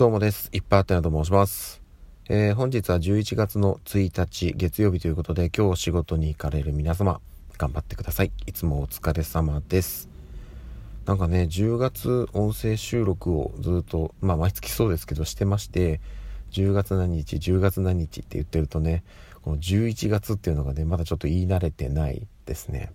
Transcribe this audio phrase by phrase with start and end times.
[0.00, 0.48] どうもです。
[0.54, 1.82] いっぱいあったなと申します。
[2.30, 7.20] えー、本日は11月の1日月曜日ということで、今日仕事に行かれる皆様、
[7.58, 8.32] 頑張ってください。
[8.46, 10.08] いつもお疲れ様です。
[11.04, 16.00] なんかね、10月音声収録をずっと、まあ毎月そうですけどしてまして、
[16.52, 19.04] 10月何日、10月何日って言ってるとね、
[19.42, 22.94] この11月っていうのがね、まだちょっと言い慣れてないですね。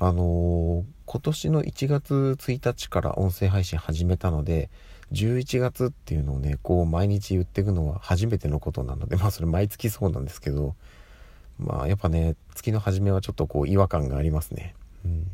[0.00, 4.70] あのー、今年の1月1日から音声配信始めたので、
[5.12, 10.74] 11月っていうのをねこう毎日言っていくのは初めてのことなので まあそれ毎月そうなんですけど
[11.58, 14.74] まあやっぱね月の初めはちょっとこう違和感がありますね、
[15.04, 15.26] うん、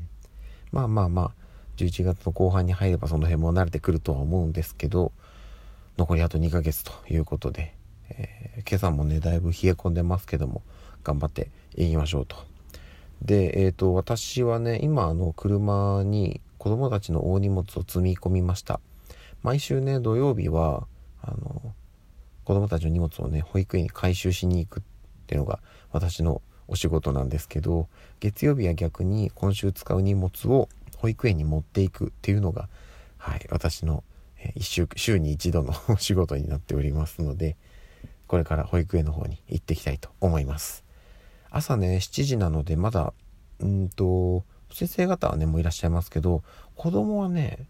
[0.72, 1.32] まあまあまあ
[1.76, 5.12] 11月の後半に入ればその辺も慣れてくるとは思うんですけど
[5.98, 7.74] 残りあと2ヶ月ということで、
[8.08, 10.62] えー、今朝もねだいぶ冷え込んでますけども
[11.04, 12.55] 頑張っていきましょうと。
[13.22, 18.80] でえっ、ー、と私はね今あの車に子供たちの大荷物を積み込みました。
[19.42, 20.86] 毎週ね土曜日は
[21.22, 21.74] あの
[22.44, 24.82] 子供たちの荷物をね保育園に回収しに行くっ
[25.26, 25.60] ていうのが
[25.92, 27.88] 私のお仕事なんですけど
[28.20, 32.68] 月曜日は逆に今週使う荷物を保育園に持っていくっていうのが、
[33.18, 34.02] はい、私の
[34.56, 37.56] 1週週に1度の お仕事になっておりますので
[38.26, 40.85] これから保育園の方に行っていきたいと思います。
[41.50, 43.12] 朝ね7時なのでまだ
[43.60, 46.42] うんと先生方はねもういらっしゃいますけど
[46.74, 47.66] 子供はね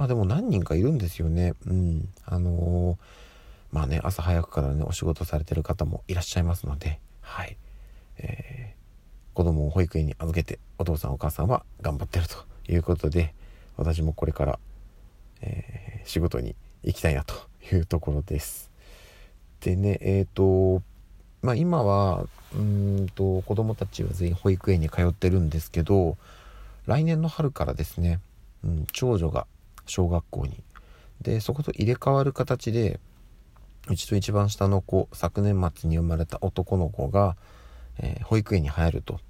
[0.00, 1.52] まあでも何人かいるんですよね。
[1.66, 2.08] うん。
[2.24, 2.96] あのー、
[3.70, 7.58] まあね、朝早くからね、お仕事されてる方もいらっしゃいますので、はい。
[8.16, 12.36] えー、子供を保育園に預けて、お父さんお母さんは頑張ってると
[12.72, 13.34] いうことで、
[13.76, 14.58] 私もこれから、
[15.42, 17.34] えー、仕事に行きたいなと
[17.70, 18.70] いうところです。
[19.60, 20.82] でね、えっ、ー、と、
[21.42, 26.16] まあ今は、うんと、子供たちは全員保育園に通ってるんですけど、
[26.86, 28.20] 来年の春からですね、
[28.64, 29.46] うん、長女が
[29.86, 30.62] 小学校に。
[31.20, 32.98] でそこと入れ替わる形で
[33.88, 37.36] うちと一番下の子昨年末に生まれた男の子が、
[37.98, 39.20] えー、保育園に入ると。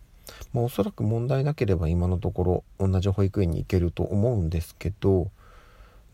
[0.53, 5.29] もうおそらく問題なければ今のところ同じ保育園に行けると思うんですけど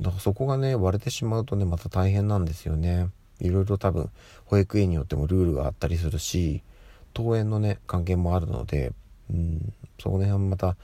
[0.00, 3.08] だからそこがね割れてしまうとねまた大変なんですよね。
[3.40, 4.10] いろいろ多分
[4.44, 6.62] 保育園によってもルールがあったりするし
[7.14, 8.92] 登園のね関係もあるので
[9.30, 10.76] うんそこら辺また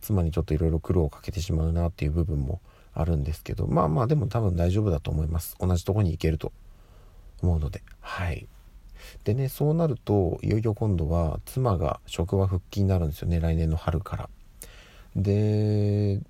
[0.00, 2.60] 妻にちょっといろいろ苦労をかけてしまうなっていう部分も
[2.92, 5.56] あるんですけどまあまあでも多分大丈夫だと思います。
[5.58, 6.52] 同じとこに行けると
[7.42, 7.82] 思うので。
[8.00, 8.46] はい。
[9.24, 13.40] でねそうなるといよいよ今度は妻が職場復帰になるんですよね。
[13.40, 14.28] 来年の春から。
[15.16, 16.20] で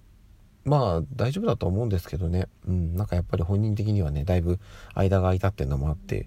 [0.64, 2.48] まあ大丈夫だと思うんですけどね。
[2.66, 2.96] うん。
[2.96, 4.58] なんかやっぱり本人的にはねだいぶ
[4.94, 6.26] 間が空いたっていうのもあって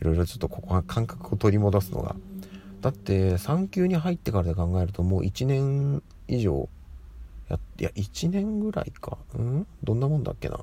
[0.00, 2.14] いろいろちょっとここは感覚を取り戻すのが。
[2.80, 6.68] だって産休に入ってからで考えるともう1年以上
[7.48, 9.18] やいや1年ぐらいか。
[9.34, 9.66] うん？
[9.82, 10.56] どんなもんだっけな。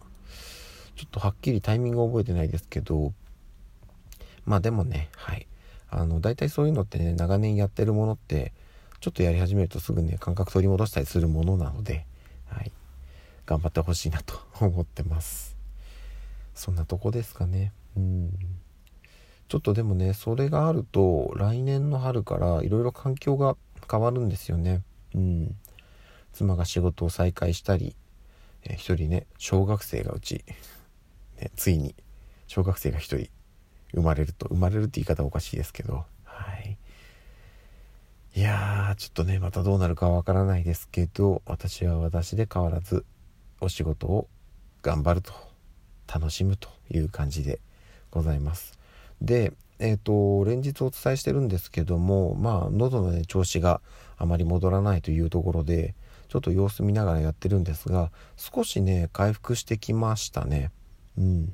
[0.96, 3.14] ちょっとはっきりタイミング覚えてないですけど。
[4.46, 5.46] まあでもねはい。
[5.92, 8.54] あの大体そういうのってね長年やってるものって
[9.00, 12.06] ちょっとやり始めるとすぐね感覚取り戻したりするものなので、
[13.50, 15.58] 頑張ってほしいなと 思ってます。
[16.54, 17.74] そんなとこですかね。
[17.98, 18.32] うん。
[19.48, 23.58] ちょっとでもねそれがあると来年の春からいろいろ環境が
[23.90, 24.84] 変わるんですよね。
[25.16, 25.56] うん。
[26.32, 27.96] 妻が仕事を再開したり、
[28.66, 30.46] えー、一人ね小学生がうち、
[31.42, 31.96] ね、ついに
[32.46, 33.32] 小学生が一人
[33.96, 36.78] 生まれると生まれるって言い方おかしいですけどはい。
[38.36, 43.04] いやーちょっとねまたどうなるかわからないですけど私は私で変わらず
[43.62, 44.28] お仕事を
[44.82, 45.34] 頑張ると
[46.12, 47.60] 楽しむという感じで
[48.12, 48.78] ございます。
[49.22, 53.82] でえっ、ー、と連日お伝えしてるんですけどもまあ喉の、ね、調子が
[54.18, 55.96] あまり戻らないというところで
[56.28, 60.72] ちょっと様子見ながらやってるんですが少しね回復してきましたね。
[61.18, 61.54] うん。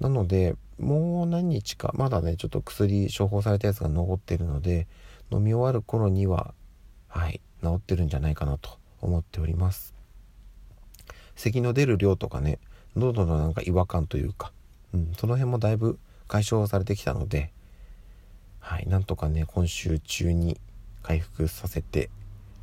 [0.00, 4.86] なのでもう何日かまだねちょっと薬処方されたやつが残ってるので
[5.30, 6.52] 飲み終わる頃には
[7.08, 9.95] はい治ってるんじゃないかなと思っております。
[11.36, 12.58] 咳の出る量とかね
[12.96, 14.52] 喉のなんか違和感というか、
[14.92, 17.52] うん、その辺もだいぶ解消されてきたので
[18.58, 20.58] はいなんとかね今週中に
[21.02, 22.10] 回復させて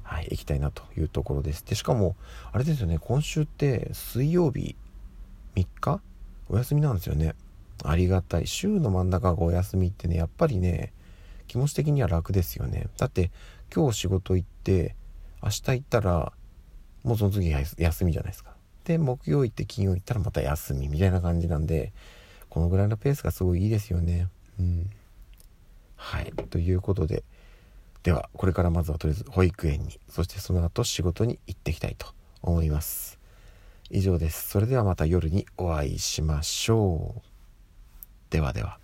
[0.03, 1.63] はい、行きたいなというところです。
[1.65, 2.15] で、しかも、
[2.51, 4.75] あれですよね、今週って水曜日
[5.55, 6.01] 3日？
[6.49, 7.33] お休みなんですよね。
[7.83, 8.45] ありがたい。
[8.45, 10.91] 週の真ん中がお休みってね、やっぱりね、
[11.47, 12.89] 気持ち的には楽ですよね。
[12.97, 13.31] だって、
[13.73, 14.95] 今日仕事行って、
[15.41, 16.33] 明日行ったら、
[17.03, 18.52] もうその次休みじゃないですか。
[18.85, 21.94] で、木曜行って金曜行ったらまた休みみたいな感じなんで、
[22.50, 24.27] このぐらいのペースがすごいいいですよね。
[24.59, 24.89] うん。
[25.95, 26.31] はい。
[26.50, 27.24] ということで、
[28.03, 32.07] ではこれからまずはとりあえず保育園にそしてその後仕事に行っていきたいと
[32.41, 33.18] 思います
[33.89, 34.50] 以上です。
[34.50, 37.21] それではまた夜にお会いしましょう。
[38.31, 38.79] ではでは。